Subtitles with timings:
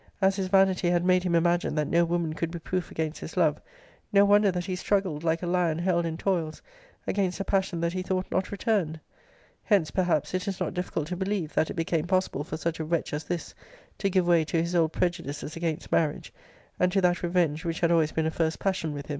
[0.19, 3.37] As his vanity had made him imagine that no woman could be proof against his
[3.37, 3.61] love,
[4.11, 6.59] no wonder that he struggled like a lion held in toils,*
[7.05, 8.99] against a passion that he thought not returned.
[9.63, 12.83] Hence, perhaps, it is not difficult to believe, that it became possible for such a
[12.83, 13.53] wretch as this
[13.99, 16.33] to give way to his old prejudices against marriage;
[16.79, 19.09] and to that revenge which had always been a first passion with him.